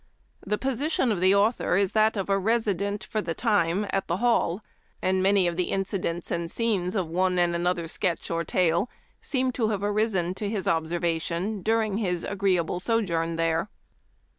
[0.43, 4.17] The position of the author is that of a resident, for the time, at the"
[4.17, 4.63] Hall;"
[5.03, 8.89] and many of the incidents and scenes of one and another sketch or tale
[9.21, 13.69] seem to have arisen to his observation during his agreeable sojourn there.